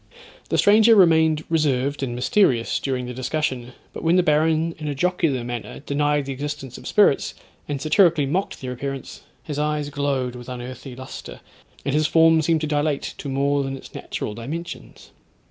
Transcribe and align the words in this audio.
The 0.49 0.57
stranger 0.57 0.95
remained 0.95 1.43
reserved 1.47 2.01
and 2.01 2.15
mysterious 2.15 2.79
during 2.79 3.05
the 3.05 3.13
discussion, 3.13 3.73
but 3.93 4.01
when 4.01 4.15
the 4.15 4.23
baron 4.23 4.73
in 4.79 4.87
a 4.87 4.95
jocular 4.95 5.43
manner 5.43 5.81
denied 5.81 6.25
the 6.25 6.33
existence 6.33 6.75
of 6.79 6.87
spirits, 6.87 7.35
and 7.69 7.79
satirically 7.79 8.25
mocked 8.25 8.61
their 8.61 8.71
appearance, 8.71 9.21
his 9.43 9.59
eyes 9.59 9.91
glowed 9.91 10.35
with 10.35 10.49
unearthly 10.49 10.95
lustre, 10.95 11.39
and 11.85 11.93
his 11.93 12.07
form 12.07 12.41
seemed 12.41 12.61
to 12.61 12.67
dilate 12.67 13.13
to 13.19 13.29
more 13.29 13.61
than 13.63 13.77
its 13.77 13.93
natural 13.93 14.33
dimensions. 14.33 15.11